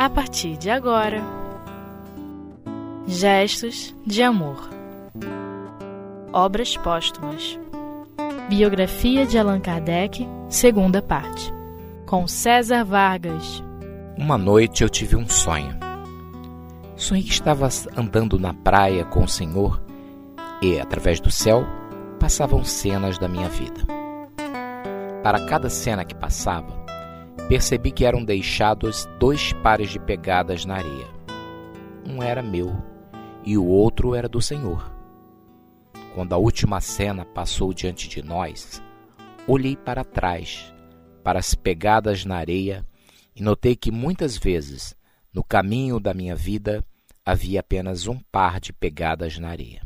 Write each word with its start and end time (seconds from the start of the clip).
a 0.00 0.08
partir 0.08 0.56
de 0.56 0.70
agora. 0.70 1.22
Gestos 3.06 3.94
de 4.06 4.22
Amor 4.22 4.70
Obras 6.32 6.74
Póstumas 6.78 7.58
Biografia 8.48 9.26
de 9.26 9.36
Allan 9.36 9.60
Kardec, 9.60 10.26
segunda 10.48 11.02
parte. 11.02 11.52
Com 12.06 12.26
César 12.26 12.82
Vargas. 12.82 13.62
Uma 14.16 14.38
noite 14.38 14.82
eu 14.82 14.88
tive 14.88 15.16
um 15.16 15.28
sonho. 15.28 15.78
Sonhei 16.96 17.22
que 17.22 17.32
estava 17.32 17.68
andando 17.94 18.38
na 18.38 18.54
praia 18.54 19.04
com 19.04 19.24
o 19.24 19.28
Senhor 19.28 19.82
e, 20.62 20.80
através 20.80 21.20
do 21.20 21.30
céu, 21.30 21.62
passavam 22.18 22.64
cenas 22.64 23.18
da 23.18 23.28
minha 23.28 23.50
vida. 23.50 23.82
Para 25.22 25.44
cada 25.44 25.68
cena 25.68 26.06
que 26.06 26.14
passava, 26.14 26.79
percebi 27.48 27.90
que 27.90 28.04
eram 28.04 28.24
deixados 28.24 29.08
dois 29.18 29.52
pares 29.54 29.90
de 29.90 29.98
pegadas 29.98 30.64
na 30.64 30.76
areia. 30.76 31.08
Um 32.06 32.22
era 32.22 32.42
meu 32.42 32.70
e 33.44 33.56
o 33.56 33.64
outro 33.64 34.14
era 34.14 34.28
do 34.28 34.40
Senhor. 34.40 34.92
Quando 36.14 36.32
a 36.32 36.38
última 36.38 36.80
cena 36.80 37.24
passou 37.24 37.72
diante 37.72 38.08
de 38.08 38.22
nós, 38.22 38.82
olhei 39.46 39.76
para 39.76 40.04
trás, 40.04 40.72
para 41.22 41.38
as 41.38 41.54
pegadas 41.54 42.24
na 42.24 42.36
areia, 42.36 42.84
e 43.34 43.42
notei 43.42 43.76
que 43.76 43.90
muitas 43.90 44.36
vezes, 44.36 44.96
no 45.32 45.44
caminho 45.44 46.00
da 46.00 46.12
minha 46.12 46.34
vida, 46.34 46.84
havia 47.24 47.60
apenas 47.60 48.06
um 48.06 48.18
par 48.32 48.60
de 48.60 48.72
pegadas 48.72 49.38
na 49.38 49.48
areia. 49.48 49.82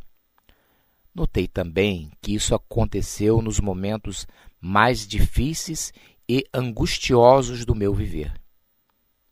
Notei 1.14 1.46
também 1.46 2.10
que 2.20 2.34
isso 2.34 2.54
aconteceu 2.54 3.40
nos 3.40 3.60
momentos 3.60 4.26
mais 4.60 5.06
difíceis 5.06 5.92
e 6.28 6.44
angustiosos 6.52 7.64
do 7.64 7.74
meu 7.74 7.94
viver. 7.94 8.32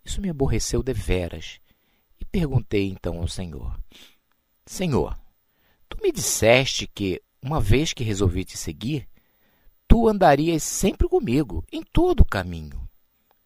Isso 0.05 0.21
me 0.21 0.29
aborreceu 0.29 0.83
deveras 0.83 1.61
e 2.21 2.25
perguntei 2.25 2.89
então 2.89 3.19
ao 3.19 3.29
Senhor: 3.29 3.79
Senhor, 4.67 5.17
Tu 5.93 6.03
me 6.03 6.11
disseste 6.11 6.87
que, 6.87 7.21
uma 7.43 7.61
vez 7.61 7.93
que 7.93 8.03
resolvi 8.03 8.47
te 8.47 8.57
seguir, 8.57 9.07
tu 9.87 10.09
andarias 10.09 10.63
sempre 10.63 11.07
comigo, 11.07 11.63
em 11.71 11.83
todo 11.83 12.21
o 12.21 12.25
caminho. 12.25 12.89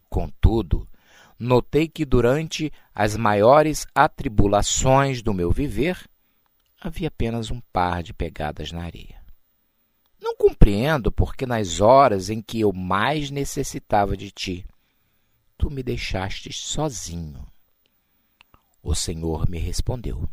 Contudo, 0.08 0.88
notei 1.36 1.88
que 1.88 2.04
durante 2.04 2.72
as 2.94 3.16
maiores 3.16 3.84
atribulações 3.92 5.22
do 5.22 5.34
meu 5.34 5.50
viver, 5.50 6.08
havia 6.80 7.08
apenas 7.08 7.50
um 7.50 7.60
par 7.72 8.00
de 8.00 8.14
pegadas 8.14 8.70
na 8.70 8.84
areia. 8.84 9.20
Compreendo 10.38 11.10
porque 11.10 11.46
nas 11.46 11.80
horas 11.80 12.30
em 12.30 12.42
que 12.42 12.60
eu 12.60 12.72
mais 12.72 13.30
necessitava 13.30 14.16
de 14.16 14.30
ti, 14.30 14.66
tu 15.56 15.70
me 15.70 15.82
deixaste 15.82 16.52
sozinho. 16.52 17.46
O 18.82 18.94
Senhor 18.94 19.48
me 19.48 19.58
respondeu: 19.58 20.28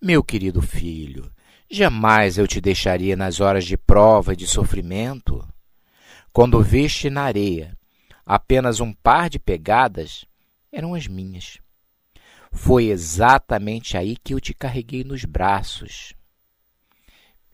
meu 0.00 0.22
querido 0.22 0.62
filho, 0.62 1.28
jamais 1.68 2.38
eu 2.38 2.46
te 2.46 2.60
deixaria 2.60 3.16
nas 3.16 3.40
horas 3.40 3.64
de 3.64 3.76
prova 3.76 4.32
e 4.32 4.36
de 4.36 4.46
sofrimento. 4.46 5.44
Quando 6.32 6.62
viste 6.62 7.10
na 7.10 7.22
areia 7.22 7.76
apenas 8.24 8.78
um 8.78 8.92
par 8.92 9.28
de 9.28 9.40
pegadas, 9.40 10.24
eram 10.70 10.94
as 10.94 11.08
minhas. 11.08 11.58
Foi 12.52 12.86
exatamente 12.86 13.96
aí 13.96 14.16
que 14.16 14.34
eu 14.34 14.40
te 14.40 14.54
carreguei 14.54 15.02
nos 15.02 15.24
braços. 15.24 16.14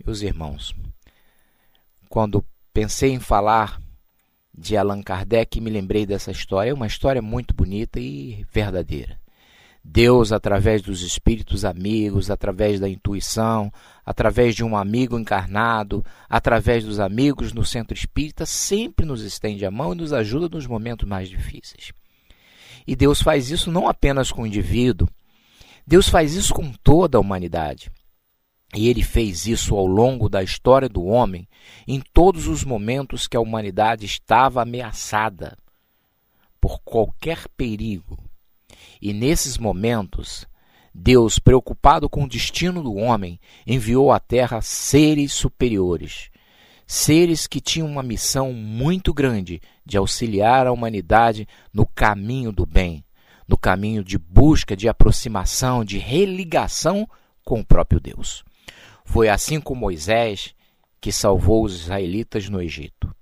Meus 0.05 0.21
irmãos, 0.21 0.75
quando 2.15 2.45
pensei 2.73 3.11
em 3.11 3.19
falar 3.19 3.83
de 4.57 4.77
Allan 4.77 5.03
Kardec, 5.03 5.61
me 5.61 5.69
lembrei 5.69 6.07
dessa 6.07 6.31
história. 6.31 6.71
É 6.71 6.73
uma 6.73 6.87
história 6.87 7.21
muito 7.21 7.53
bonita 7.53 7.99
e 7.99 8.47
verdadeira. 8.53 9.19
Deus, 9.83 10.31
através 10.31 10.81
dos 10.81 11.03
espíritos 11.03 11.65
amigos, 11.65 12.31
através 12.31 12.79
da 12.79 12.89
intuição, 12.89 13.69
através 14.07 14.55
de 14.55 14.63
um 14.63 14.77
amigo 14.77 15.19
encarnado, 15.19 16.05
através 16.31 16.85
dos 16.85 17.01
amigos 17.01 17.53
no 17.53 17.65
centro 17.65 17.95
espírita, 17.95 18.47
sempre 18.47 19.05
nos 19.05 19.23
estende 19.23 19.67
a 19.67 19.71
mão 19.73 19.93
e 19.93 19.97
nos 19.97 20.13
ajuda 20.13 20.49
nos 20.49 20.69
momentos 20.69 21.09
mais 21.09 21.29
difíceis. 21.29 21.93
E 22.87 22.95
Deus 22.95 23.21
faz 23.21 23.51
isso 23.51 23.73
não 23.73 23.89
apenas 23.89 24.31
com 24.31 24.43
o 24.43 24.47
indivíduo, 24.47 25.09
Deus 25.85 26.09
faz 26.09 26.35
isso 26.35 26.55
com 26.55 26.71
toda 26.75 27.19
a 27.19 27.21
humanidade. 27.21 27.91
E 28.75 28.89
ele 28.89 29.03
fez 29.03 29.47
isso 29.47 29.77
ao 29.77 29.87
longo 29.87 30.29
da 30.29 30.43
história 30.43 30.89
do 30.89 31.05
homem, 31.05 31.49
em 31.87 32.01
todos 32.01 32.49
os 32.49 32.65
momentos 32.65 33.29
que 33.29 33.37
a 33.37 33.41
humanidade 33.41 34.05
estava 34.05 34.63
ameaçada 34.63 35.57
por 36.61 36.81
qualquer 36.81 37.47
perigo, 37.57 38.19
e 39.01 39.13
nesses 39.13 39.59
momentos, 39.59 40.47
Deus, 40.95 41.39
preocupado 41.39 42.09
com 42.09 42.25
o 42.25 42.29
destino 42.29 42.83
do 42.83 42.95
homem, 42.95 43.39
enviou 43.67 44.11
à 44.11 44.19
terra 44.19 44.63
seres 44.63 45.33
superiores, 45.33 46.31
seres 46.87 47.47
que 47.47 47.61
tinham 47.61 47.87
uma 47.87 48.03
missão 48.03 48.53
muito 48.53 49.13
grande 49.13 49.61
de 49.85 49.97
auxiliar 49.97 50.67
a 50.67 50.73
humanidade 50.73 51.47
no 51.73 51.87
caminho 51.87 52.51
do 52.51 52.65
bem, 52.65 53.05
no 53.47 53.59
caminho 53.59 54.03
de 54.03 54.17
busca, 54.17 54.77
de 54.77 54.89
aproximação, 54.89 55.85
de 55.85 55.99
religação 55.99 57.09
com 57.45 57.61
o 57.61 57.65
próprio 57.65 58.01
Deus. 58.01 58.43
Foi 59.05 59.29
assim 59.29 59.61
com 59.61 59.75
Moisés 59.75 60.55
que 61.01 61.13
salvou 61.13 61.65
os 61.65 61.75
israelitas 61.75 62.49
no 62.49 62.61
Egito. 62.61 63.15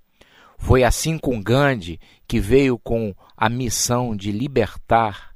Foi 0.57 0.83
assim 0.83 1.17
com 1.17 1.41
Gandhi 1.41 1.99
que 2.27 2.39
veio 2.39 2.79
com 2.79 3.13
a 3.35 3.49
missão 3.49 4.15
de 4.15 4.31
libertar 4.31 5.35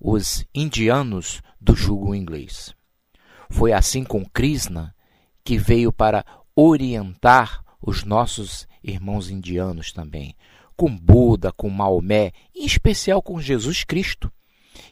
os 0.00 0.44
indianos 0.54 1.42
do 1.60 1.76
jugo 1.76 2.14
inglês. 2.14 2.74
Foi 3.50 3.72
assim 3.72 4.04
com 4.04 4.24
Krishna, 4.24 4.94
que 5.44 5.58
veio 5.58 5.92
para 5.92 6.24
orientar 6.54 7.62
os 7.80 8.04
nossos 8.04 8.66
irmãos 8.82 9.30
indianos 9.30 9.92
também, 9.92 10.34
com 10.76 10.96
Buda, 10.96 11.52
com 11.52 11.68
Maomé, 11.68 12.32
em 12.54 12.64
especial 12.64 13.20
com 13.22 13.40
Jesus 13.40 13.84
Cristo, 13.84 14.32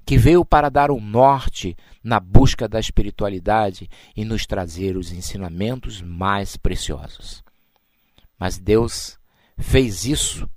que 0.04 0.16
veio 0.16 0.44
para 0.44 0.68
dar 0.68 0.90
o 0.90 0.96
um 0.96 1.00
norte 1.00 1.76
na 2.02 2.20
busca 2.20 2.68
da 2.68 2.78
espiritualidade 2.78 3.88
e 4.16 4.24
nos 4.24 4.46
trazer 4.46 4.96
os 4.96 5.12
ensinamentos 5.12 6.00
mais 6.00 6.56
preciosos. 6.56 7.42
Mas 8.38 8.58
Deus 8.58 9.18
fez 9.58 10.04
isso 10.04 10.48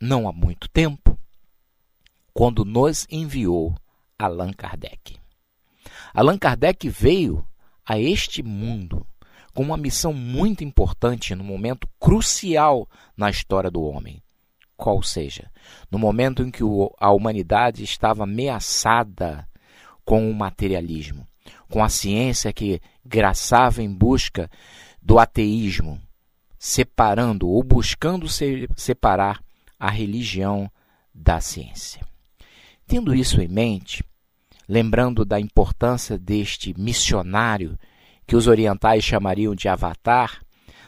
não 0.00 0.28
há 0.28 0.32
muito 0.32 0.68
tempo 0.68 1.18
quando 2.32 2.64
nos 2.64 3.06
enviou 3.10 3.74
Allan 4.18 4.52
Kardec. 4.52 5.16
Allan 6.12 6.38
Kardec 6.38 6.88
veio 6.88 7.46
a 7.86 7.98
este 7.98 8.42
mundo 8.42 9.06
com 9.54 9.62
uma 9.62 9.76
missão 9.76 10.12
muito 10.12 10.64
importante 10.64 11.34
no 11.34 11.44
momento 11.44 11.88
crucial 11.98 12.88
na 13.16 13.30
história 13.30 13.70
do 13.70 13.82
homem. 13.82 14.23
Qual 14.84 15.02
seja, 15.02 15.50
no 15.90 15.98
momento 15.98 16.42
em 16.42 16.50
que 16.50 16.62
a 17.00 17.10
humanidade 17.10 17.82
estava 17.82 18.24
ameaçada 18.24 19.48
com 20.04 20.30
o 20.30 20.34
materialismo, 20.34 21.26
com 21.70 21.82
a 21.82 21.88
ciência 21.88 22.52
que 22.52 22.82
graçava 23.02 23.82
em 23.82 23.90
busca 23.90 24.46
do 25.00 25.18
ateísmo, 25.18 25.98
separando 26.58 27.48
ou 27.48 27.64
buscando 27.64 28.26
separar 28.76 29.42
a 29.80 29.88
religião 29.88 30.70
da 31.14 31.40
ciência. 31.40 32.06
Tendo 32.86 33.14
isso 33.14 33.40
em 33.40 33.48
mente, 33.48 34.04
lembrando 34.68 35.24
da 35.24 35.40
importância 35.40 36.18
deste 36.18 36.78
missionário 36.78 37.78
que 38.26 38.36
os 38.36 38.46
orientais 38.46 39.02
chamariam 39.02 39.54
de 39.54 39.66
avatar, 39.66 40.42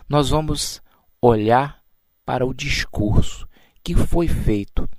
nós 0.06 0.28
vamos 0.28 0.82
olhar 1.18 1.80
para 2.26 2.44
o 2.44 2.52
discurso 2.52 3.48
que 3.86 3.94
foi 3.94 4.26
feito 4.26 4.90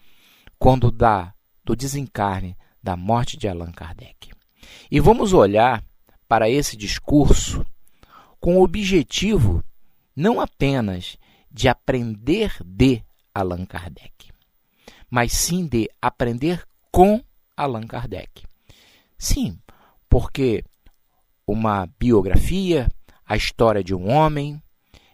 quando 0.57 0.89
da 0.89 1.34
do 1.62 1.75
desencarne 1.75 2.56
da 2.81 2.95
morte 2.95 3.36
de 3.36 3.45
Allan 3.45 3.74
Kardec. 3.74 4.31
E 4.89 4.98
vamos 5.01 5.34
olhar 5.34 5.84
para 6.25 6.50
esse 6.50 6.78
discurso 6.78 7.66
com 8.39 8.56
o 8.56 8.63
objetivo 8.63 9.62
não 10.16 10.39
apenas 10.39 11.18
de 11.51 11.68
aprender 11.68 12.56
de 12.63 13.04
Allan 13.36 13.66
Kardec, 13.66 14.31
mas 15.10 15.34
sim 15.34 15.68
de 15.68 15.89
aprender 16.01 16.66
com 16.89 17.22
Allan 17.57 17.86
Kardec. 17.86 18.45
Sim, 19.18 19.60
porque 20.07 20.63
uma 21.45 21.89
biografia, 22.00 22.88
a 23.25 23.36
história 23.36 23.84
de 23.84 23.94
um 23.94 24.10
homem, 24.10 24.63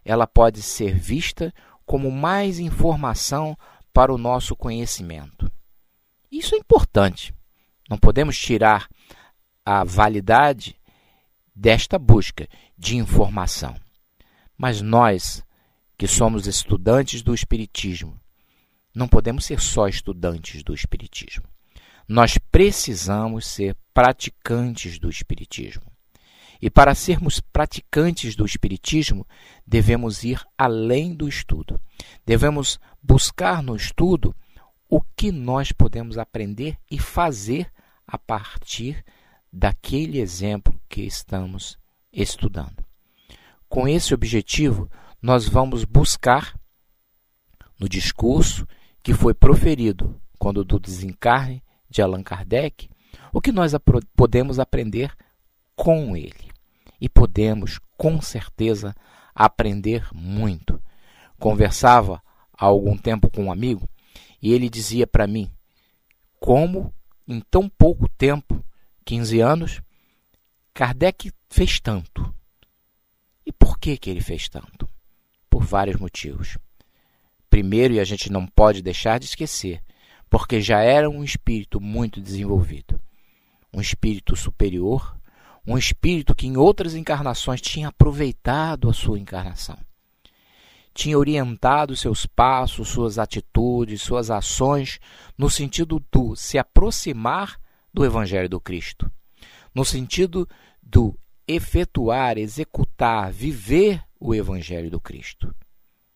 ela 0.06 0.28
pode 0.28 0.62
ser 0.62 0.94
vista 0.94 1.52
como 1.94 2.10
mais 2.10 2.58
informação 2.58 3.56
para 3.94 4.12
o 4.12 4.18
nosso 4.18 4.56
conhecimento. 4.56 5.48
Isso 6.32 6.56
é 6.56 6.58
importante. 6.58 7.32
Não 7.88 8.00
podemos 8.00 8.36
tirar 8.36 8.90
a 9.64 9.84
validade 9.84 10.76
desta 11.56 12.00
busca 12.00 12.50
de 12.76 12.98
informação. 12.98 13.76
Mas 14.58 14.82
nós, 14.82 15.46
que 15.96 16.08
somos 16.08 16.48
estudantes 16.48 17.22
do 17.22 17.32
Espiritismo, 17.32 18.20
não 18.96 19.08
podemos 19.08 19.46
ser 19.46 19.60
só 19.60 19.88
estudantes 19.88 20.64
do 20.64 20.74
Espiritismo. 20.74 21.44
nós 22.10 22.40
precisamos 22.52 23.46
ser 23.46 23.78
praticantes 23.94 24.98
do 24.98 25.12
Espiritismo. 25.12 25.93
E 26.64 26.70
para 26.70 26.96
sermos 26.96 27.42
praticantes 27.42 28.38
do 28.38 28.46
Espiritismo, 28.46 29.28
devemos 29.68 30.24
ir 30.24 30.42
além 30.58 31.14
do 31.14 31.28
estudo. 31.28 31.78
Devemos 32.26 32.80
buscar 33.02 33.62
no 33.62 33.76
estudo 33.76 34.34
o 34.88 35.02
que 35.02 35.30
nós 35.30 35.74
podemos 35.74 36.18
aprender 36.18 36.78
e 36.90 36.98
fazer 36.98 37.70
a 38.08 38.18
partir 38.18 39.04
daquele 39.52 40.22
exemplo 40.22 40.80
que 40.88 41.02
estamos 41.02 41.78
estudando. 42.14 42.82
Com 43.68 43.86
esse 43.86 44.14
objetivo, 44.14 44.90
nós 45.22 45.50
vamos 45.50 45.84
buscar 45.84 46.58
no 47.78 47.90
discurso 47.90 48.66
que 49.04 49.14
foi 49.14 49.34
proferido 49.34 50.18
quando 50.40 50.64
do 50.64 50.80
desencarne 50.80 51.62
de 51.90 52.02
Allan 52.02 52.24
Kardec, 52.24 52.90
o 53.34 53.42
que 53.42 53.52
nós 53.52 53.74
podemos 54.16 54.60
aprender 54.60 55.14
com 55.76 56.16
ele. 56.16 56.53
E 57.04 57.10
podemos, 57.10 57.82
com 57.98 58.22
certeza, 58.22 58.96
aprender 59.36 60.08
muito. 60.14 60.82
Conversava 61.38 62.24
há 62.54 62.66
algum 62.66 62.98
tempo 62.98 63.30
com 63.30 63.44
um 63.44 63.52
amigo 63.52 63.90
e 64.42 64.54
ele 64.54 64.70
dizia 64.70 65.06
para 65.06 65.28
mim 65.28 65.52
como 66.40 66.94
em 67.28 67.42
tão 67.42 67.68
pouco 67.68 68.08
tempo, 68.08 68.64
15 69.04 69.42
anos, 69.42 69.82
Kardec 70.74 71.30
fez 71.50 71.78
tanto. 71.82 72.34
E 73.46 73.52
por 73.52 73.78
que, 73.78 73.98
que 73.98 74.10
ele 74.10 74.22
fez 74.22 74.48
tanto? 74.48 74.90
Por 75.50 75.62
vários 75.62 75.98
motivos. 75.98 76.58
Primeiro, 77.50 77.96
e 77.96 78.00
a 78.00 78.06
gente 78.06 78.32
não 78.32 78.48
pode 78.48 78.82
deixar 78.82 79.20
de 79.20 79.26
esquecer, 79.26 79.84
porque 80.30 80.62
já 80.62 80.80
era 80.80 81.10
um 81.10 81.22
espírito 81.22 81.82
muito 81.82 82.22
desenvolvido. 82.22 82.98
Um 83.74 83.82
espírito 83.82 84.38
superior, 84.38 85.18
um 85.66 85.78
espírito 85.78 86.36
que 86.36 86.48
em 86.48 86.58
outras 86.58 86.94
encarnações 86.94 87.62
tinha 87.62 87.88
aproveitado 87.88 88.90
a 88.90 88.94
sua 88.94 89.18
encarnação. 89.18 89.78
Tinha 90.94 91.18
orientado 91.18 91.96
seus 91.96 92.26
passos, 92.26 92.90
suas 92.90 93.18
atitudes, 93.18 94.02
suas 94.02 94.30
ações 94.30 95.00
no 95.38 95.50
sentido 95.50 96.04
do 96.12 96.36
se 96.36 96.58
aproximar 96.58 97.60
do 97.94 98.06
Evangelho 98.06 98.50
do 98.50 98.60
Cristo, 98.60 99.12
no 99.74 99.84
sentido 99.84 100.48
do 100.82 101.18
efetuar, 101.48 102.38
executar, 102.38 103.32
viver 103.32 104.04
o 104.20 104.36
Evangelho 104.36 104.92
do 104.92 105.00
Cristo. 105.00 105.54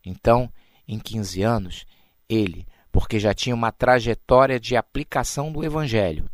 Então, 0.05 0.51
em 0.87 0.99
15 0.99 1.41
anos, 1.41 1.85
ele, 2.29 2.65
porque 2.91 3.19
já 3.19 3.33
tinha 3.33 3.55
uma 3.55 3.71
trajetória 3.71 4.59
de 4.59 4.75
aplicação 4.75 5.51
do 5.51 5.63
Evangelho, 5.63 6.29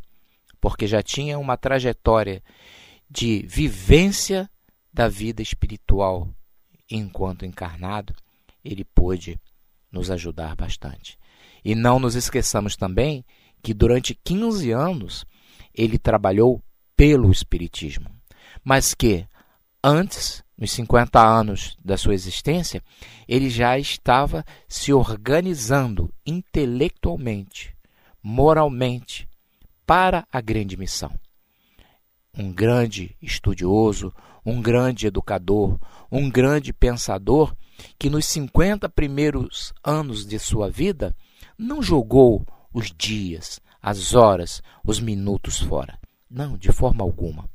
porque 0.60 0.86
já 0.86 1.02
tinha 1.02 1.40
uma 1.40 1.58
trajetória 1.58 2.44
de 3.14 3.46
vivência 3.48 4.50
da 4.92 5.08
vida 5.08 5.40
espiritual 5.40 6.28
enquanto 6.90 7.46
encarnado, 7.46 8.12
ele 8.66 8.84
pôde 8.84 9.40
nos 9.92 10.10
ajudar 10.10 10.56
bastante. 10.56 11.20
E 11.64 11.76
não 11.76 12.00
nos 12.00 12.16
esqueçamos 12.16 12.76
também 12.76 13.24
que 13.62 13.72
durante 13.72 14.16
15 14.16 14.72
anos 14.72 15.26
ele 15.76 16.00
trabalhou 16.00 16.60
pelo 16.98 17.32
Espiritismo, 17.32 18.10
mas 18.64 18.96
que 18.96 19.28
antes 19.84 20.44
nos 20.58 20.72
50 20.72 21.22
anos 21.24 21.78
da 21.86 21.98
sua 21.98 22.16
existência, 22.16 22.82
ele 23.28 23.50
já 23.50 23.78
estava 23.78 24.44
se 24.68 24.92
organizando 24.92 26.12
intelectualmente, 26.26 27.76
moralmente, 28.24 29.28
para 29.86 30.26
a 30.32 30.42
grande 30.42 30.76
missão. 30.76 31.12
Um 32.38 32.52
grande 32.52 33.16
estudioso, 33.22 34.14
um 34.46 34.62
grande 34.62 35.08
educador, 35.08 35.80
um 36.12 36.30
grande 36.30 36.74
pensador 36.74 37.56
que 37.98 38.10
nos 38.10 38.26
50 38.26 38.90
primeiros 38.90 39.74
anos 39.84 40.26
de 40.26 40.40
sua 40.40 40.70
vida 40.70 41.16
não 41.58 41.82
jogou 41.82 42.46
os 42.74 42.92
dias, 42.92 43.60
as 43.82 44.14
horas, 44.14 44.62
os 44.84 45.00
minutos 45.00 45.60
fora. 45.60 46.00
Não, 46.30 46.58
de 46.58 46.72
forma 46.72 47.04
alguma 47.04 47.48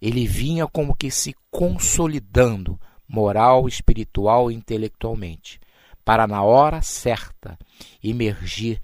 ele 0.00 0.26
vinha 0.26 0.66
como 0.66 0.94
que 0.94 1.10
se 1.10 1.34
consolidando 1.50 2.80
moral, 3.08 3.66
espiritual 3.66 4.50
e 4.50 4.54
intelectualmente, 4.54 5.60
para 6.04 6.26
na 6.26 6.42
hora 6.42 6.80
certa 6.82 7.58
emergir 8.02 8.80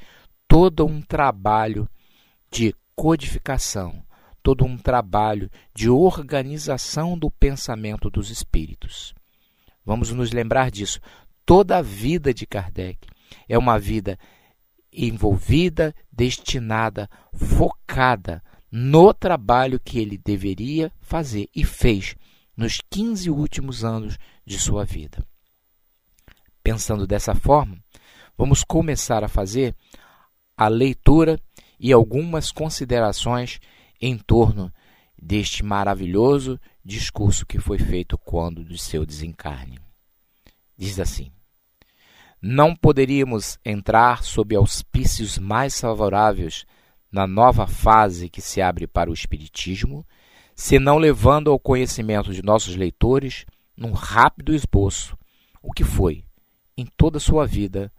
todo 0.49 0.85
um 0.85 1.01
trabalho 1.01 1.89
de 2.51 2.75
codificação, 2.95 4.04
todo 4.45 4.63
um 4.63 4.77
trabalho 4.77 5.51
de 5.75 5.89
organização 5.89 7.19
do 7.19 7.31
pensamento 7.31 8.11
dos 8.11 8.29
espíritos. 8.29 9.15
Vamos 9.83 10.11
nos 10.11 10.33
lembrar 10.33 10.71
disso. 10.71 11.01
Toda 11.47 11.79
a 11.79 11.83
vida 11.83 12.33
de 12.35 12.47
Kardec 12.47 13.09
é 13.49 13.57
uma 13.57 13.79
vida 13.79 14.19
envolvida, 14.93 15.95
destinada, 16.13 17.09
focada 17.33 18.43
no 18.71 19.15
trabalho 19.15 19.81
que 19.81 19.99
ele 19.99 20.19
deveria 20.19 20.93
fazer 21.01 21.49
e 21.57 21.65
fez 21.65 22.15
nos 22.55 22.83
15 22.91 23.31
últimos 23.31 23.83
anos 23.83 24.19
de 24.45 24.59
sua 24.59 24.85
vida. 24.85 25.27
Pensando 26.63 27.07
dessa 27.07 27.35
forma, 27.35 27.79
vamos 28.37 28.63
começar 28.63 29.25
a 29.25 29.29
fazer 29.29 29.75
a 30.55 30.69
leitura 30.69 31.41
e 31.81 31.93
algumas 31.93 32.53
considerações 32.53 33.59
em 34.01 34.19
torno 34.19 34.73
deste 35.21 35.65
maravilhoso 35.65 36.61
discurso 36.85 37.47
que 37.47 37.59
foi 37.59 37.79
feito 37.79 38.19
quando 38.19 38.65
de 38.65 38.77
seu 38.77 39.07
desencarne. 39.07 39.79
Diz 40.77 41.01
assim: 41.01 41.33
Não 42.41 42.75
poderíamos 42.75 43.59
entrar 43.65 44.23
sob 44.23 44.55
auspícios 44.55 45.39
mais 45.39 45.81
favoráveis 45.81 46.67
na 47.11 47.27
nova 47.27 47.67
fase 47.67 48.29
que 48.29 48.41
se 48.41 48.61
abre 48.61 48.87
para 48.87 49.09
o 49.09 49.15
Espiritismo, 49.15 50.05
senão 50.55 50.99
levando 50.99 51.51
ao 51.51 51.59
conhecimento 51.59 52.33
de 52.33 52.43
nossos 52.43 52.77
leitores, 52.77 53.47
num 53.77 53.93
rápido 53.93 54.55
esboço, 54.55 55.17
o 55.63 55.73
que 55.73 55.85
foi, 55.85 56.25
em 56.77 56.85
toda 56.85 57.21
sua 57.21 57.47
vida, 57.47 57.93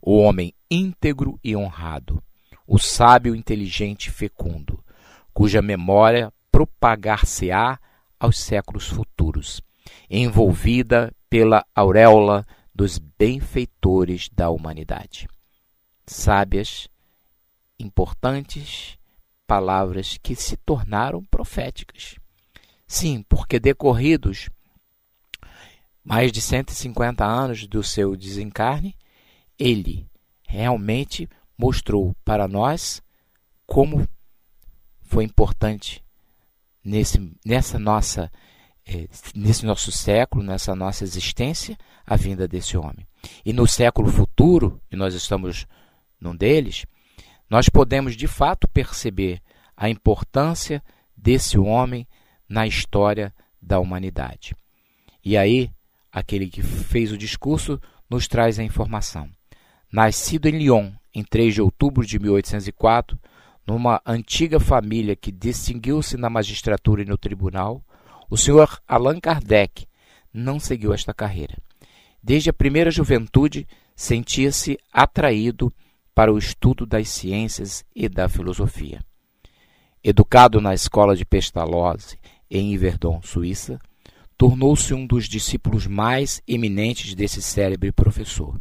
o 0.00 0.18
homem 0.18 0.54
íntegro 0.70 1.38
e 1.44 1.54
honrado, 1.54 2.22
o 2.66 2.78
sábio 2.78 3.36
inteligente 3.36 4.06
e 4.06 4.10
fecundo, 4.10 4.81
cuja 5.32 5.62
memória 5.62 6.32
propagar-se-á 6.50 7.78
aos 8.18 8.38
séculos 8.38 8.86
futuros, 8.86 9.60
envolvida 10.08 11.12
pela 11.28 11.64
auréola 11.74 12.46
dos 12.74 12.98
benfeitores 12.98 14.28
da 14.32 14.50
humanidade. 14.50 15.28
Sábias, 16.06 16.88
importantes 17.78 18.98
palavras 19.46 20.18
que 20.22 20.34
se 20.34 20.56
tornaram 20.56 21.24
proféticas. 21.24 22.16
Sim, 22.86 23.24
porque 23.28 23.58
decorridos 23.58 24.48
mais 26.04 26.32
de 26.32 26.40
150 26.40 27.24
anos 27.24 27.66
do 27.66 27.82
seu 27.82 28.16
desencarne, 28.16 28.96
ele 29.58 30.06
realmente 30.46 31.28
mostrou 31.56 32.14
para 32.24 32.48
nós 32.48 33.00
como 33.66 34.06
foi 35.12 35.24
importante 35.24 36.02
nesse, 36.82 37.20
nessa 37.44 37.78
nossa 37.78 38.32
eh, 38.86 39.06
nesse 39.34 39.66
nosso 39.66 39.92
século, 39.92 40.42
nessa 40.42 40.74
nossa 40.74 41.04
existência, 41.04 41.76
a 42.06 42.16
vinda 42.16 42.48
desse 42.48 42.78
homem. 42.78 43.06
E 43.44 43.52
no 43.52 43.66
século 43.66 44.10
futuro, 44.10 44.80
e 44.90 44.96
nós 44.96 45.14
estamos 45.14 45.66
num 46.18 46.34
deles, 46.34 46.86
nós 47.48 47.68
podemos 47.68 48.16
de 48.16 48.26
fato 48.26 48.66
perceber 48.66 49.42
a 49.76 49.90
importância 49.90 50.82
desse 51.14 51.58
homem 51.58 52.08
na 52.48 52.66
história 52.66 53.34
da 53.60 53.78
humanidade. 53.78 54.56
E 55.22 55.36
aí, 55.36 55.70
aquele 56.10 56.48
que 56.48 56.62
fez 56.62 57.12
o 57.12 57.18
discurso 57.18 57.78
nos 58.08 58.26
traz 58.26 58.58
a 58.58 58.64
informação. 58.64 59.28
Nascido 59.92 60.46
em 60.46 60.58
Lyon 60.58 60.90
em 61.14 61.22
3 61.22 61.54
de 61.54 61.60
outubro 61.60 62.04
de 62.06 62.18
1804, 62.18 63.18
numa 63.66 64.00
antiga 64.04 64.58
família 64.58 65.14
que 65.14 65.30
distinguiu-se 65.30 66.16
na 66.16 66.28
magistratura 66.28 67.02
e 67.02 67.06
no 67.06 67.16
tribunal, 67.16 67.82
o 68.28 68.36
senhor 68.36 68.80
Allan 68.86 69.20
Kardec 69.20 69.86
não 70.32 70.58
seguiu 70.58 70.92
esta 70.92 71.12
carreira. 71.12 71.56
Desde 72.22 72.50
a 72.50 72.52
primeira 72.52 72.90
juventude, 72.90 73.66
sentia-se 73.94 74.78
atraído 74.92 75.72
para 76.14 76.32
o 76.32 76.38
estudo 76.38 76.86
das 76.86 77.08
ciências 77.08 77.84
e 77.94 78.08
da 78.08 78.28
filosofia. 78.28 79.00
Educado 80.02 80.60
na 80.60 80.74
escola 80.74 81.14
de 81.14 81.24
Pestalozzi, 81.24 82.18
em 82.50 82.74
Yverdon, 82.74 83.20
Suíça, 83.22 83.78
tornou-se 84.36 84.92
um 84.92 85.06
dos 85.06 85.28
discípulos 85.28 85.86
mais 85.86 86.42
eminentes 86.46 87.14
desse 87.14 87.40
célebre 87.40 87.92
professor 87.92 88.60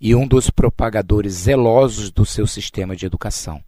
e 0.00 0.14
um 0.14 0.26
dos 0.26 0.48
propagadores 0.48 1.34
zelosos 1.34 2.10
do 2.10 2.24
seu 2.24 2.46
sistema 2.46 2.96
de 2.96 3.04
educação, 3.04 3.62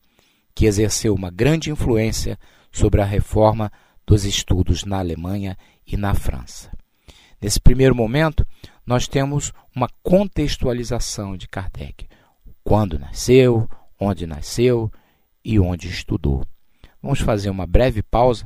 que 0.55 0.67
exerceu 0.67 1.15
uma 1.15 1.31
grande 1.31 1.71
influência 1.71 2.39
sobre 2.71 3.01
a 3.01 3.05
reforma 3.05 3.71
dos 4.07 4.25
estudos 4.25 4.85
na 4.85 4.99
Alemanha 4.99 5.57
e 5.87 5.97
na 5.97 6.15
França. 6.15 6.71
Nesse 7.41 7.61
primeiro 7.61 7.95
momento, 7.95 8.47
nós 8.87 9.09
temos 9.09 9.53
uma 9.75 9.89
contextualização 10.03 11.37
de 11.37 11.49
Kardec: 11.49 12.07
quando 12.63 12.99
nasceu, 12.99 13.69
onde 13.99 14.27
nasceu 14.27 14.91
e 15.45 15.59
onde 15.59 15.89
estudou. 15.89 16.45
Vamos 17.03 17.21
fazer 17.21 17.51
uma 17.51 17.67
breve 17.67 18.03
pausa 18.03 18.45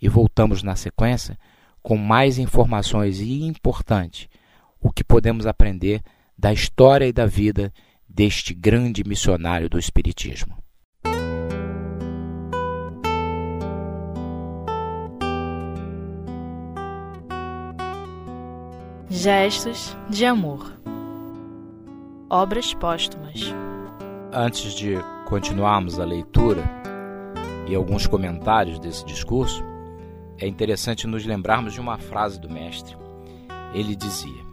e 0.00 0.08
voltamos 0.08 0.62
na 0.62 0.74
sequência 0.74 1.38
com 1.82 1.96
mais 1.96 2.38
informações 2.38 3.20
e 3.20 3.42
importante 3.42 4.28
o 4.80 4.90
que 4.92 5.04
podemos 5.04 5.46
aprender 5.46 6.02
da 6.36 6.52
história 6.52 7.06
e 7.06 7.12
da 7.12 7.26
vida 7.26 7.72
deste 8.08 8.52
grande 8.54 9.04
missionário 9.04 9.68
do 9.68 9.78
Espiritismo. 9.78 10.61
Gestos 19.22 19.96
de 20.10 20.26
amor. 20.26 20.76
Obras 22.28 22.74
póstumas. 22.74 23.54
Antes 24.32 24.74
de 24.74 24.96
continuarmos 25.28 26.00
a 26.00 26.04
leitura 26.04 26.64
e 27.68 27.74
alguns 27.76 28.04
comentários 28.08 28.80
desse 28.80 29.04
discurso, 29.04 29.62
é 30.40 30.48
interessante 30.48 31.06
nos 31.06 31.24
lembrarmos 31.24 31.72
de 31.72 31.80
uma 31.80 31.98
frase 31.98 32.40
do 32.40 32.50
mestre. 32.50 32.96
Ele 33.72 33.94
dizia: 33.94 34.44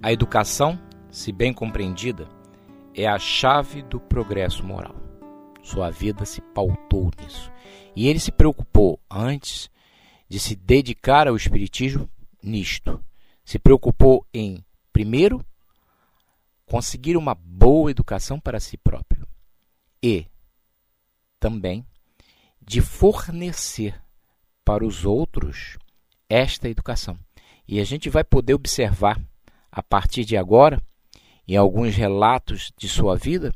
A 0.00 0.12
educação, 0.12 0.78
se 1.10 1.32
bem 1.32 1.52
compreendida, 1.52 2.28
é 2.94 3.08
a 3.08 3.18
chave 3.18 3.82
do 3.82 3.98
progresso 3.98 4.64
moral. 4.64 4.94
Sua 5.60 5.90
vida 5.90 6.24
se 6.24 6.40
pautou 6.40 7.10
nisso. 7.20 7.50
E 7.96 8.06
ele 8.06 8.20
se 8.20 8.30
preocupou 8.30 9.00
antes 9.10 9.68
de 10.28 10.38
se 10.38 10.54
dedicar 10.54 11.26
ao 11.26 11.34
espiritismo 11.34 12.08
nisto 12.40 13.00
se 13.52 13.58
preocupou 13.58 14.26
em, 14.32 14.64
primeiro, 14.94 15.44
conseguir 16.64 17.18
uma 17.18 17.34
boa 17.34 17.90
educação 17.90 18.40
para 18.40 18.58
si 18.58 18.78
próprio 18.78 19.28
e 20.02 20.24
também 21.38 21.84
de 22.62 22.80
fornecer 22.80 24.00
para 24.64 24.86
os 24.86 25.04
outros 25.04 25.76
esta 26.30 26.66
educação. 26.66 27.18
E 27.68 27.78
a 27.78 27.84
gente 27.84 28.08
vai 28.08 28.24
poder 28.24 28.54
observar 28.54 29.20
a 29.70 29.82
partir 29.82 30.24
de 30.24 30.34
agora, 30.34 30.80
em 31.46 31.54
alguns 31.54 31.94
relatos 31.94 32.72
de 32.74 32.88
sua 32.88 33.16
vida, 33.16 33.52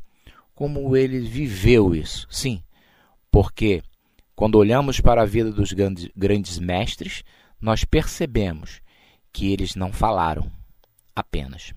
como 0.54 0.94
ele 0.94 1.20
viveu 1.20 1.94
isso. 1.94 2.26
Sim, 2.30 2.62
porque 3.30 3.82
quando 4.34 4.56
olhamos 4.56 5.00
para 5.00 5.22
a 5.22 5.26
vida 5.26 5.50
dos 5.50 5.72
grandes, 5.72 6.10
grandes 6.14 6.58
mestres, 6.58 7.24
nós 7.58 7.82
percebemos 7.82 8.84
que 9.36 9.52
eles 9.52 9.74
não 9.74 9.92
falaram 9.92 10.50
apenas, 11.14 11.74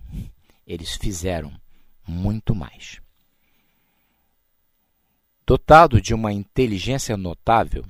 eles 0.66 0.96
fizeram 0.96 1.52
muito 2.08 2.56
mais. 2.56 3.02
Dotado 5.46 6.00
de 6.00 6.14
uma 6.14 6.32
inteligência 6.32 7.18
notável 7.18 7.84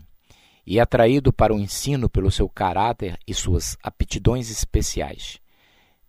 e 0.66 0.80
atraído 0.80 1.32
para 1.32 1.54
o 1.54 1.60
ensino 1.60 2.10
pelo 2.10 2.32
seu 2.32 2.50
caráter 2.50 3.20
e 3.28 3.34
suas 3.36 3.78
aptidões 3.84 4.50
especiais, 4.50 5.40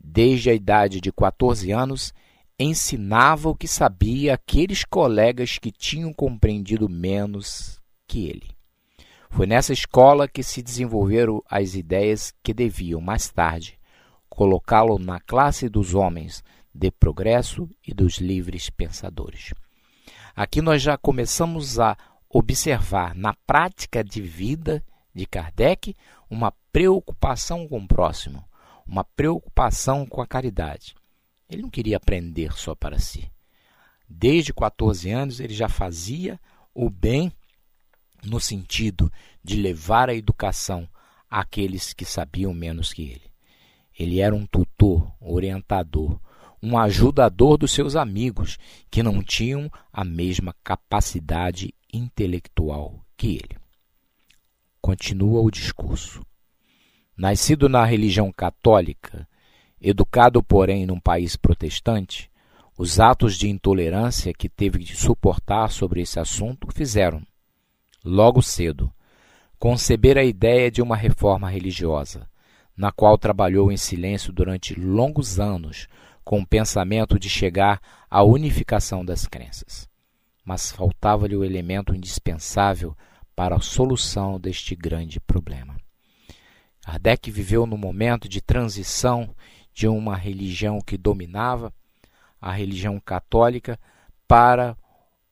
desde 0.03 0.49
a 0.49 0.55
idade 0.55 0.99
de 0.99 1.13
14 1.13 1.71
anos, 1.71 2.15
ensinava 2.59 3.51
o 3.51 3.55
que 3.55 3.69
sabia 3.69 4.33
aqueles 4.33 4.85
colegas 4.85 5.59
que 5.59 5.71
tinham 5.71 6.15
compreendido 6.15 6.89
menos 6.89 7.79
que 8.09 8.27
ele. 8.27 8.60
Foi 9.31 9.47
nessa 9.47 9.73
escola 9.73 10.29
que 10.29 10.43
se 10.43 10.61
desenvolveram 10.61 11.43
as 11.49 11.75
ideias 11.75 12.35
que 12.43 12.53
deviam, 12.53 13.01
mais 13.01 13.31
tarde, 13.31 13.79
colocá-lo 14.29 14.99
na 14.99 15.21
classe 15.21 15.69
dos 15.69 15.95
homens 15.95 16.43
de 16.75 16.91
progresso 16.91 17.69
e 17.87 17.95
dos 17.95 18.19
livres 18.19 18.69
pensadores. 18.69 19.55
Aqui 20.35 20.61
nós 20.61 20.83
já 20.83 20.99
começamos 20.99 21.79
a 21.79 21.97
observar 22.29 23.15
na 23.15 23.35
prática 23.47 24.05
de 24.05 24.21
vida 24.21 24.85
de 25.15 25.27
Kardec 25.27 25.95
uma 26.29 26.53
preocupação 26.73 27.67
com 27.67 27.79
o 27.79 27.89
próximo, 27.89 28.45
uma 28.87 29.05
preocupação 29.05 30.07
com 30.07 30.21
a 30.21 30.27
caridade. 30.27 30.95
Ele 31.49 31.63
não 31.63 31.71
queria 31.71 31.97
aprender 31.97 32.53
só 32.53 32.75
para 32.75 32.99
si. 32.99 33.31
Desde 34.09 34.53
14 34.53 35.11
anos 35.11 35.41
ele 35.41 35.55
já 35.55 35.69
fazia 35.69 36.39
o 36.75 36.91
bem 36.91 37.33
no 38.25 38.41
sentido 38.41 39.11
de 39.43 39.57
levar 39.57 40.09
a 40.09 40.15
educação 40.15 40.89
àqueles 41.29 41.93
que 41.93 42.05
sabiam 42.05 42.53
menos 42.53 42.93
que 42.93 43.03
ele. 43.03 43.31
Ele 43.99 44.21
era 44.21 44.35
um 44.35 44.47
tutor, 44.47 45.13
orientador, 45.21 46.19
um 46.63 46.79
ajudador 46.79 47.57
dos 47.57 47.73
seus 47.73 47.97
amigos 47.97 48.59
que 48.91 49.03
não 49.03 49.23
tinham 49.23 49.71
a 49.93 50.05
mesma 50.05 50.55
capacidade 50.63 51.75
intelectual 51.93 53.05
que 53.17 53.37
ele. 53.37 53.59
Continua 54.81 55.41
o 55.41 55.51
discurso. 55.51 56.23
Nascido 57.17 57.69
na 57.69 57.85
religião 57.85 58.33
católica, 58.33 59.29
educado, 59.81 60.43
porém, 60.43 60.87
num 60.87 61.01
país 61.01 61.37
protestante, 61.37 62.31
os 62.77 62.99
atos 62.99 63.37
de 63.37 63.49
intolerância 63.49 64.33
que 64.33 64.49
teve 64.49 64.79
de 64.79 64.97
suportar 64.97 65.71
sobre 65.71 66.01
esse 66.01 66.19
assunto 66.19 66.69
fizeram 66.73 67.23
logo 68.05 68.43
cedo, 68.43 68.93
conceber 69.59 70.17
a 70.17 70.25
ideia 70.25 70.71
de 70.71 70.81
uma 70.81 70.97
reforma 70.97 71.49
religiosa, 71.49 72.29
na 72.77 72.91
qual 72.91 73.19
trabalhou 73.19 73.71
em 73.71 73.77
silêncio 73.77 74.33
durante 74.33 74.79
longos 74.79 75.39
anos 75.39 75.87
com 76.25 76.41
o 76.41 76.47
pensamento 76.47 77.19
de 77.19 77.29
chegar 77.29 77.81
à 78.09 78.23
unificação 78.23 79.05
das 79.05 79.27
crenças. 79.27 79.89
Mas 80.45 80.73
faltava-lhe 80.73 81.37
o 81.37 81.45
elemento 81.45 81.95
indispensável 81.95 82.97
para 83.37 83.57
a 83.57 83.61
solução 83.61 84.41
deste 84.41 84.75
grande 84.75 85.21
problema. 85.21 85.77
Kardec 86.83 87.31
viveu 87.31 87.67
no 87.67 87.77
momento 87.77 88.29
de 88.29 88.41
transição 88.41 89.35
de 89.73 89.87
uma 89.87 90.17
religião 90.17 90.81
que 90.81 90.97
dominava, 90.97 91.73
a 92.41 92.53
religião 92.53 92.99
católica, 92.99 93.79
para 94.27 94.77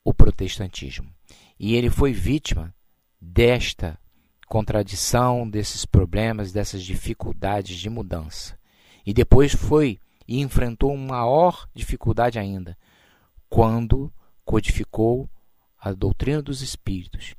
o 0.04 0.12
protestantismo. 0.12 1.10
E 1.58 1.74
ele 1.74 1.90
foi 1.90 2.12
vítima 2.12 2.74
desta 3.20 3.98
contradição, 4.46 5.48
desses 5.48 5.84
problemas, 5.84 6.52
dessas 6.52 6.82
dificuldades 6.82 7.76
de 7.78 7.90
mudança. 7.90 8.58
E 9.04 9.12
depois 9.12 9.52
foi 9.54 9.98
e 10.26 10.40
enfrentou 10.40 10.92
uma 10.92 11.16
maior 11.16 11.68
dificuldade 11.74 12.38
ainda, 12.38 12.76
quando 13.48 14.12
codificou 14.44 15.28
a 15.78 15.92
doutrina 15.92 16.42
dos 16.42 16.60
espíritos 16.60 17.34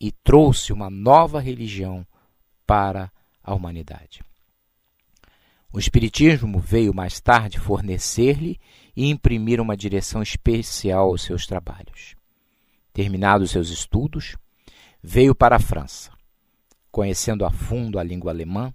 e 0.00 0.12
trouxe 0.12 0.72
uma 0.72 0.90
nova 0.90 1.40
religião 1.40 2.06
para 2.66 3.10
a 3.42 3.54
humanidade. 3.54 4.22
O 5.72 5.78
Espiritismo 5.78 6.58
veio 6.60 6.94
mais 6.94 7.20
tarde 7.20 7.58
fornecer-lhe 7.58 8.60
e 8.94 9.08
imprimir 9.08 9.60
uma 9.60 9.76
direção 9.76 10.22
especial 10.22 11.08
aos 11.08 11.22
seus 11.22 11.46
trabalhos. 11.46 12.14
Terminados 12.94 13.50
seus 13.50 13.70
estudos, 13.70 14.36
veio 15.02 15.34
para 15.34 15.56
a 15.56 15.58
França. 15.58 16.12
Conhecendo 16.92 17.44
a 17.44 17.50
fundo 17.50 17.98
a 17.98 18.04
língua 18.04 18.30
alemã, 18.30 18.72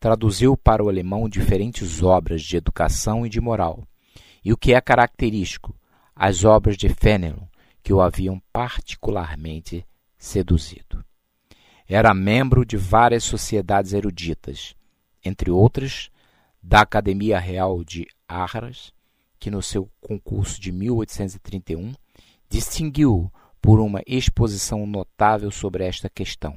traduziu 0.00 0.56
para 0.56 0.82
o 0.82 0.88
alemão 0.88 1.28
diferentes 1.28 2.02
obras 2.02 2.40
de 2.40 2.56
educação 2.56 3.26
e 3.26 3.28
de 3.28 3.38
moral, 3.38 3.86
e 4.42 4.50
o 4.50 4.56
que 4.56 4.72
é 4.72 4.80
característico, 4.80 5.76
as 6.16 6.42
obras 6.42 6.74
de 6.78 6.88
Fénelon, 6.88 7.44
que 7.82 7.92
o 7.92 8.00
haviam 8.00 8.40
particularmente 8.50 9.86
seduzido. 10.16 11.04
Era 11.86 12.14
membro 12.14 12.64
de 12.64 12.78
várias 12.78 13.24
sociedades 13.24 13.92
eruditas, 13.92 14.74
entre 15.22 15.50
outras, 15.50 16.10
da 16.62 16.80
Academia 16.80 17.38
Real 17.38 17.84
de 17.84 18.06
Arras, 18.26 18.90
que 19.38 19.50
no 19.50 19.60
seu 19.60 19.90
concurso 20.00 20.58
de 20.58 20.72
1831 20.72 21.92
distinguiu 22.48 23.30
por 23.60 23.80
uma 23.80 24.02
exposição 24.06 24.86
notável 24.86 25.50
sobre 25.50 25.84
esta 25.84 26.08
questão. 26.08 26.56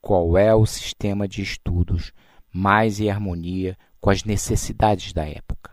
Qual 0.00 0.36
é 0.36 0.54
o 0.54 0.66
sistema 0.66 1.26
de 1.26 1.42
estudos 1.42 2.12
mais 2.52 3.00
em 3.00 3.10
harmonia 3.10 3.76
com 4.00 4.10
as 4.10 4.22
necessidades 4.22 5.12
da 5.12 5.26
época? 5.26 5.72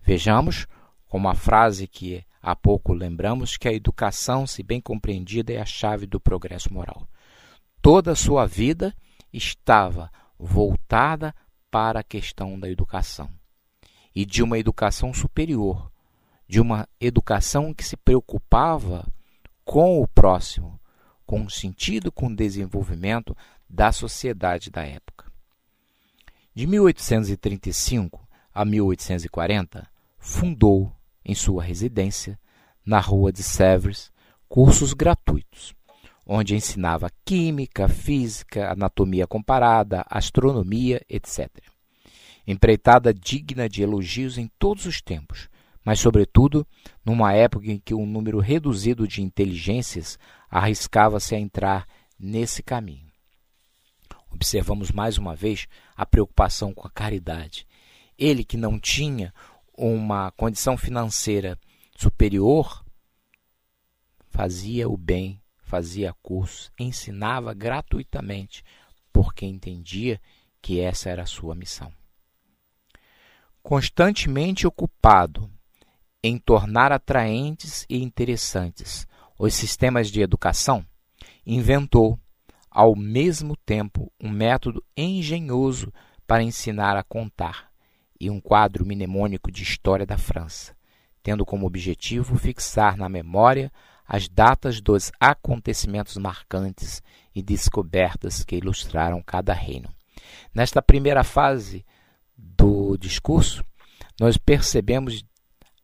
Vejamos, 0.00 0.66
como 1.06 1.28
a 1.28 1.34
frase 1.34 1.86
que 1.86 2.24
há 2.40 2.56
pouco 2.56 2.92
lembramos, 2.92 3.56
que 3.56 3.68
a 3.68 3.72
educação, 3.72 4.46
se 4.46 4.62
bem 4.62 4.80
compreendida, 4.80 5.52
é 5.52 5.60
a 5.60 5.66
chave 5.66 6.06
do 6.06 6.20
progresso 6.20 6.72
moral. 6.72 7.06
Toda 7.82 8.12
a 8.12 8.16
sua 8.16 8.46
vida 8.46 8.94
estava 9.32 10.10
voltada 10.38 11.34
para 11.70 12.00
a 12.00 12.04
questão 12.04 12.58
da 12.58 12.70
educação 12.70 13.28
e 14.14 14.24
de 14.24 14.42
uma 14.42 14.58
educação 14.58 15.12
superior, 15.12 15.92
de 16.48 16.60
uma 16.60 16.88
educação 17.00 17.74
que 17.74 17.84
se 17.84 17.96
preocupava 17.96 19.06
com 19.68 20.00
o 20.00 20.08
próximo, 20.08 20.80
com 21.26 21.46
sentido 21.46 22.10
com 22.10 22.28
o 22.28 22.34
desenvolvimento 22.34 23.36
da 23.68 23.92
sociedade 23.92 24.70
da 24.70 24.82
época. 24.82 25.30
De 26.54 26.66
1835 26.66 28.26
a 28.54 28.64
1840, 28.64 29.86
fundou 30.18 30.90
em 31.22 31.34
sua 31.34 31.62
residência, 31.62 32.40
na 32.82 32.98
rua 32.98 33.30
de 33.30 33.42
Sèvres, 33.42 34.10
cursos 34.48 34.94
gratuitos, 34.94 35.74
onde 36.24 36.56
ensinava 36.56 37.10
química, 37.22 37.88
física, 37.88 38.72
anatomia 38.72 39.26
comparada, 39.26 40.02
astronomia, 40.08 41.04
etc. 41.10 41.46
Empreitada 42.46 43.12
digna 43.12 43.68
de 43.68 43.82
elogios 43.82 44.38
em 44.38 44.50
todos 44.58 44.86
os 44.86 45.02
tempos, 45.02 45.50
mas, 45.88 46.00
sobretudo, 46.00 46.66
numa 47.02 47.32
época 47.32 47.68
em 47.68 47.78
que 47.78 47.94
um 47.94 48.04
número 48.04 48.40
reduzido 48.40 49.08
de 49.08 49.22
inteligências 49.22 50.18
arriscava-se 50.50 51.34
a 51.34 51.38
entrar 51.38 51.88
nesse 52.18 52.62
caminho. 52.62 53.10
Observamos 54.30 54.90
mais 54.90 55.16
uma 55.16 55.34
vez 55.34 55.66
a 55.96 56.04
preocupação 56.04 56.74
com 56.74 56.86
a 56.86 56.90
caridade. 56.90 57.66
Ele 58.18 58.44
que 58.44 58.58
não 58.58 58.78
tinha 58.78 59.32
uma 59.72 60.30
condição 60.32 60.76
financeira 60.76 61.58
superior, 61.96 62.84
fazia 64.28 64.90
o 64.90 64.96
bem, 64.98 65.40
fazia 65.56 66.14
cursos, 66.22 66.70
ensinava 66.78 67.54
gratuitamente, 67.54 68.62
porque 69.10 69.46
entendia 69.46 70.20
que 70.60 70.80
essa 70.80 71.08
era 71.08 71.22
a 71.22 71.26
sua 71.26 71.54
missão. 71.54 71.90
Constantemente 73.62 74.66
ocupado 74.66 75.50
em 76.22 76.38
tornar 76.38 76.92
atraentes 76.92 77.86
e 77.88 78.02
interessantes 78.02 79.06
os 79.38 79.54
sistemas 79.54 80.10
de 80.10 80.20
educação, 80.20 80.84
inventou, 81.46 82.18
ao 82.68 82.96
mesmo 82.96 83.56
tempo, 83.56 84.12
um 84.20 84.28
método 84.28 84.84
engenhoso 84.96 85.92
para 86.26 86.42
ensinar 86.42 86.96
a 86.96 87.04
contar 87.04 87.68
e 88.20 88.28
um 88.28 88.40
quadro 88.40 88.84
mnemônico 88.84 89.50
de 89.50 89.62
história 89.62 90.04
da 90.04 90.18
França, 90.18 90.76
tendo 91.22 91.46
como 91.46 91.66
objetivo 91.66 92.36
fixar 92.36 92.96
na 92.96 93.08
memória 93.08 93.72
as 94.06 94.28
datas 94.28 94.80
dos 94.80 95.12
acontecimentos 95.20 96.16
marcantes 96.16 97.02
e 97.34 97.42
descobertas 97.42 98.42
que 98.42 98.56
ilustraram 98.56 99.22
cada 99.22 99.52
reino. 99.52 99.88
Nesta 100.52 100.82
primeira 100.82 101.22
fase 101.22 101.84
do 102.36 102.96
discurso, 102.96 103.62
nós 104.20 104.36
percebemos 104.36 105.22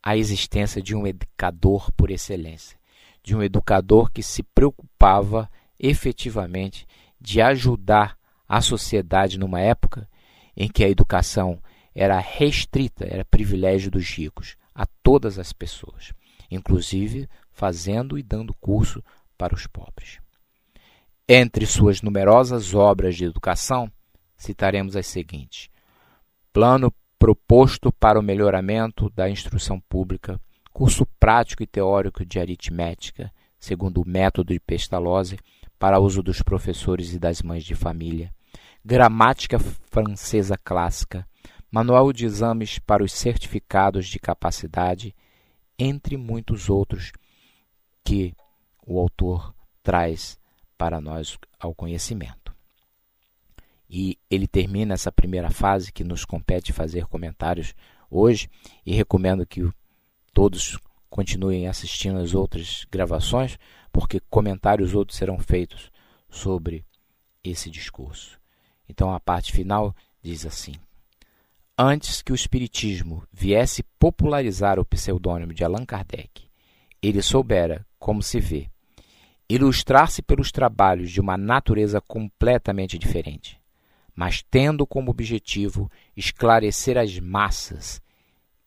a 0.04 0.18
existência 0.18 0.82
de 0.82 0.94
um 0.94 1.06
educador 1.06 1.90
por 1.92 2.11
excelência, 2.11 2.78
de 3.23 3.34
um 3.34 3.42
educador 3.42 4.12
que 4.12 4.23
se 4.23 4.42
preocupava 4.42 5.50
efetivamente 5.80 6.87
de 7.18 7.40
ajudar 7.40 8.18
a 8.46 8.61
sociedade 8.61 9.38
numa 9.38 9.62
época 9.62 10.06
em 10.54 10.68
que 10.68 10.84
a 10.84 10.88
educação 10.90 11.58
era 11.94 12.18
restrita, 12.18 13.06
era 13.06 13.25
privilégio 13.25 13.90
dos 13.90 14.06
ricos, 14.11 14.58
a 14.75 14.84
todas 15.02 15.38
as 15.38 15.54
pessoas, 15.54 16.12
inclusive 16.50 17.26
fazendo 17.50 18.18
e 18.18 18.23
dando 18.23 18.52
curso 18.61 19.02
para 19.38 19.54
os 19.54 19.66
pobres. 19.66 20.18
Entre 21.26 21.64
suas 21.64 22.02
numerosas 22.02 22.75
obras 22.75 23.16
de 23.16 23.25
educação, 23.25 23.90
citaremos 24.37 24.96
as 24.96 25.06
seguintes: 25.06 25.70
Plano 26.52 26.92
proposto 27.24 27.90
para 27.90 28.20
o 28.20 28.22
melhoramento 28.22 29.08
da 29.08 29.30
instrução 29.30 29.80
pública, 29.80 30.38
curso 30.74 31.06
prático 31.18 31.62
e 31.62 31.66
teórico 31.66 32.22
de 32.22 32.38
aritmética, 32.38 33.32
segundo 33.58 34.02
o 34.02 34.06
método 34.06 34.52
de 34.52 34.60
Pestalozzi, 34.60 35.38
para 35.78 35.98
uso 35.98 36.22
dos 36.22 36.42
professores 36.42 37.14
e 37.14 37.18
das 37.18 37.40
mães 37.40 37.64
de 37.64 37.74
família, 37.74 38.30
gramática 38.84 39.58
francesa 39.58 40.58
clássica, 40.62 41.26
manual 41.70 42.12
de 42.12 42.26
exames 42.26 42.78
para 42.78 43.02
os 43.02 43.14
certificados 43.14 44.06
de 44.06 44.18
capacidade, 44.18 45.16
entre 45.78 46.18
muitos 46.18 46.68
outros 46.68 47.10
que 48.04 48.34
o 48.87 49.00
autor 49.00 49.54
traz 49.82 50.38
para 50.76 51.00
nós 51.00 51.38
ao 51.58 51.74
conhecimento. 51.74 52.43
E 53.96 54.18
ele 54.28 54.48
termina 54.48 54.94
essa 54.94 55.12
primeira 55.12 55.52
fase 55.52 55.92
que 55.92 56.02
nos 56.02 56.24
compete 56.24 56.72
fazer 56.72 57.07
comentários 57.07 57.76
hoje 58.11 58.50
e 58.85 58.92
recomendo 58.92 59.46
que 59.46 59.70
todos 60.33 60.76
continuem 61.09 61.68
assistindo 61.68 62.18
as 62.18 62.35
outras 62.35 62.85
gravações, 62.90 63.57
porque 63.92 64.18
comentários 64.28 64.96
outros 64.96 65.16
serão 65.16 65.38
feitos 65.38 65.92
sobre 66.28 66.85
esse 67.44 67.70
discurso. 67.70 68.37
Então 68.88 69.14
a 69.14 69.20
parte 69.20 69.52
final 69.52 69.94
diz 70.20 70.44
assim: 70.44 70.74
Antes 71.78 72.20
que 72.20 72.33
o 72.33 72.35
Espiritismo 72.35 73.22
viesse 73.33 73.85
popularizar 73.96 74.76
o 74.80 74.85
pseudônimo 74.85 75.54
de 75.54 75.62
Allan 75.62 75.87
Kardec, 75.87 76.48
ele 77.00 77.22
soubera, 77.22 77.87
como 77.96 78.24
se 78.24 78.40
vê, 78.40 78.68
ilustrar-se 79.48 80.20
pelos 80.20 80.50
trabalhos 80.50 81.12
de 81.12 81.20
uma 81.20 81.37
natureza 81.37 82.00
completamente 82.00 82.98
diferente, 82.98 83.57
mas 84.14 84.42
tendo 84.50 84.87
como 84.87 85.11
objetivo 85.11 85.90
esclarecer 86.16 86.96
as 86.96 87.18
massas 87.18 88.00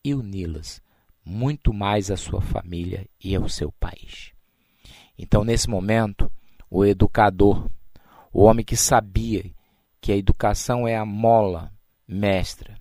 e 0.04 0.14
uni-las 0.14 0.82
muito 1.24 1.74
mais 1.74 2.10
à 2.10 2.18
sua 2.18 2.42
família 2.42 3.08
e 3.24 3.36
ao 3.36 3.50
seu 3.50 3.72
país. 3.72 4.32
Então, 5.18 5.44
nesse 5.44 5.70
momento, 5.70 6.32
o 6.70 6.86
educador, 6.86 7.70
o 8.32 8.44
homem 8.44 8.64
que 8.64 8.78
sabia 8.78 9.52
que 10.00 10.12
a 10.12 10.18
educação 10.18 10.88
é 10.88 10.96
a 10.96 11.06
mola 11.06 11.72
mestra 12.08 12.78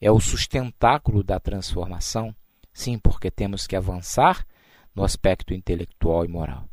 é 0.00 0.10
o 0.10 0.20
sustentáculo 0.20 1.22
da 1.22 1.40
transformação? 1.40 2.34
Sim, 2.72 2.98
porque 2.98 3.30
temos 3.30 3.66
que 3.66 3.74
avançar 3.74 4.46
no 4.94 5.02
aspecto 5.02 5.54
intelectual 5.54 6.24
e 6.24 6.28
moral. 6.28 6.68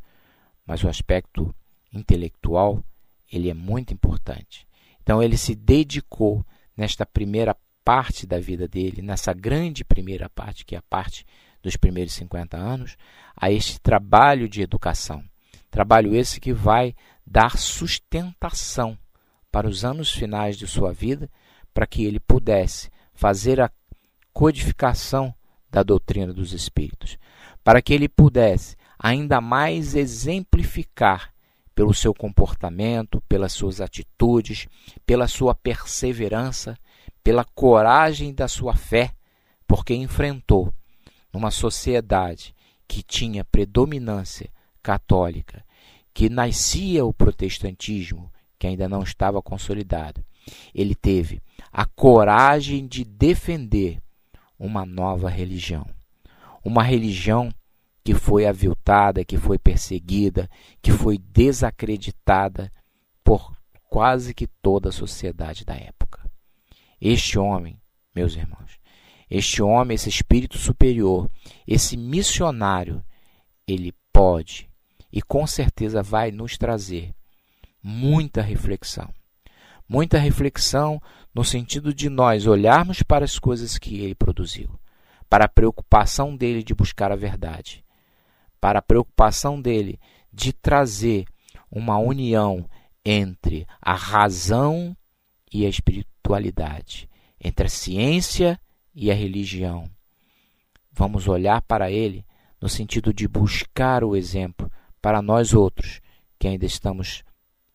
Mas 0.66 0.84
o 0.84 0.88
aspecto 0.88 1.54
intelectual, 1.92 2.82
ele 3.30 3.48
é 3.48 3.54
muito 3.54 3.94
importante. 3.94 4.66
Então 5.04 5.22
ele 5.22 5.36
se 5.36 5.54
dedicou 5.54 6.44
nesta 6.74 7.04
primeira 7.04 7.54
parte 7.84 8.26
da 8.26 8.40
vida 8.40 8.66
dele, 8.66 9.02
nessa 9.02 9.34
grande 9.34 9.84
primeira 9.84 10.30
parte, 10.30 10.64
que 10.64 10.74
é 10.74 10.78
a 10.78 10.82
parte 10.82 11.26
dos 11.62 11.76
primeiros 11.76 12.14
50 12.14 12.56
anos, 12.56 12.96
a 13.36 13.52
este 13.52 13.78
trabalho 13.78 14.48
de 14.48 14.62
educação. 14.62 15.22
Trabalho 15.70 16.16
esse 16.16 16.40
que 16.40 16.52
vai 16.52 16.94
dar 17.26 17.58
sustentação 17.58 18.98
para 19.52 19.68
os 19.68 19.84
anos 19.84 20.10
finais 20.10 20.56
de 20.56 20.66
sua 20.66 20.92
vida, 20.92 21.30
para 21.74 21.86
que 21.86 22.04
ele 22.04 22.18
pudesse 22.18 22.90
fazer 23.12 23.60
a 23.60 23.70
codificação 24.32 25.34
da 25.70 25.82
doutrina 25.82 26.32
dos 26.32 26.52
Espíritos, 26.52 27.18
para 27.62 27.82
que 27.82 27.92
ele 27.92 28.08
pudesse 28.08 28.76
ainda 28.98 29.40
mais 29.40 29.94
exemplificar 29.94 31.33
pelo 31.74 31.92
seu 31.92 32.14
comportamento, 32.14 33.20
pelas 33.28 33.52
suas 33.52 33.80
atitudes, 33.80 34.68
pela 35.04 35.26
sua 35.26 35.54
perseverança, 35.54 36.78
pela 37.22 37.44
coragem 37.44 38.32
da 38.32 38.46
sua 38.46 38.74
fé, 38.74 39.12
porque 39.66 39.94
enfrentou 39.94 40.72
numa 41.32 41.50
sociedade 41.50 42.54
que 42.86 43.02
tinha 43.02 43.44
predominância 43.44 44.48
católica, 44.82 45.64
que 46.12 46.28
nascia 46.28 47.04
o 47.04 47.12
protestantismo, 47.12 48.30
que 48.58 48.66
ainda 48.66 48.88
não 48.88 49.02
estava 49.02 49.42
consolidado. 49.42 50.24
Ele 50.74 50.94
teve 50.94 51.42
a 51.72 51.86
coragem 51.86 52.86
de 52.86 53.04
defender 53.04 54.00
uma 54.58 54.86
nova 54.86 55.28
religião. 55.28 55.86
Uma 56.62 56.82
religião 56.82 57.50
que 58.04 58.14
foi 58.14 58.46
aviltada, 58.46 59.24
que 59.24 59.38
foi 59.38 59.58
perseguida, 59.58 60.48
que 60.82 60.92
foi 60.92 61.16
desacreditada 61.16 62.70
por 63.24 63.56
quase 63.88 64.34
que 64.34 64.46
toda 64.46 64.90
a 64.90 64.92
sociedade 64.92 65.64
da 65.64 65.74
época. 65.74 66.30
Este 67.00 67.38
homem, 67.38 67.80
meus 68.14 68.36
irmãos, 68.36 68.78
este 69.30 69.62
homem, 69.62 69.94
esse 69.94 70.08
espírito 70.08 70.58
superior, 70.58 71.30
esse 71.66 71.96
missionário, 71.96 73.02
ele 73.66 73.94
pode 74.12 74.68
e 75.10 75.22
com 75.22 75.46
certeza 75.46 76.02
vai 76.02 76.30
nos 76.30 76.58
trazer 76.58 77.14
muita 77.82 78.42
reflexão. 78.42 79.12
Muita 79.88 80.18
reflexão 80.18 81.00
no 81.34 81.44
sentido 81.44 81.94
de 81.94 82.08
nós 82.08 82.46
olharmos 82.46 83.02
para 83.02 83.24
as 83.24 83.38
coisas 83.38 83.78
que 83.78 84.00
ele 84.00 84.14
produziu, 84.14 84.78
para 85.28 85.44
a 85.44 85.48
preocupação 85.48 86.36
dele 86.36 86.62
de 86.62 86.74
buscar 86.74 87.12
a 87.12 87.16
verdade, 87.16 87.83
para 88.64 88.78
a 88.78 88.82
preocupação 88.82 89.60
dele 89.60 90.00
de 90.32 90.50
trazer 90.50 91.26
uma 91.70 91.98
união 91.98 92.66
entre 93.04 93.66
a 93.78 93.92
razão 93.92 94.96
e 95.52 95.66
a 95.66 95.68
espiritualidade, 95.68 97.06
entre 97.38 97.66
a 97.66 97.68
ciência 97.68 98.58
e 98.94 99.10
a 99.10 99.14
religião. 99.14 99.84
Vamos 100.90 101.28
olhar 101.28 101.60
para 101.60 101.90
ele 101.90 102.24
no 102.58 102.66
sentido 102.66 103.12
de 103.12 103.28
buscar 103.28 104.02
o 104.02 104.16
exemplo 104.16 104.72
para 104.98 105.20
nós 105.20 105.52
outros 105.52 106.00
que 106.38 106.48
ainda 106.48 106.64
estamos, 106.64 107.22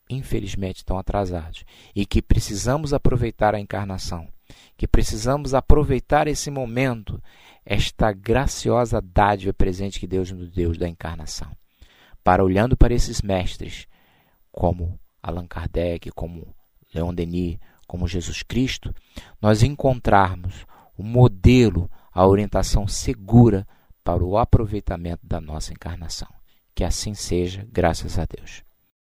infelizmente, 0.10 0.84
tão 0.84 0.98
atrasados 0.98 1.66
e 1.96 2.04
que 2.04 2.20
precisamos 2.20 2.96
aproveitar 2.96 3.54
a 3.54 3.60
encarnação, 3.60 4.28
que 4.78 4.88
precisamos 4.88 5.54
aproveitar 5.54 6.28
esse 6.28 6.50
momento, 6.50 7.22
esta 7.66 8.12
graciosa 8.12 9.02
dádiva 9.02 9.54
presente 9.54 10.00
que 10.00 10.08
Deus 10.08 10.32
nos 10.32 10.52
deu 10.52 10.76
da 10.78 10.88
encarnação, 10.88 11.52
para 12.24 12.44
olhando 12.44 12.76
para 12.78 12.94
esses 12.94 13.22
mestres, 13.22 13.88
como 14.52 15.00
Allan 15.22 15.48
Kardec, 15.48 16.12
como 16.12 16.54
Leon 16.94 17.14
Denis, 17.14 17.58
como 17.88 18.08
Jesus 18.08 18.44
Cristo, 18.44 18.94
nós 19.42 19.64
encontrarmos 19.64 20.66
o 20.98 21.04
modelo, 21.04 21.90
a 22.12 22.26
orientação 22.26 22.88
segura 22.88 23.68
para 24.04 24.24
o 24.24 24.38
aproveitamento 24.38 25.26
da 25.26 25.40
nossa 25.40 25.72
encarnação. 25.72 26.28
Que 26.76 26.84
assim 26.84 27.14
seja, 27.14 27.68
graças 27.72 28.18
a 28.18 28.26
Deus. 28.26 28.64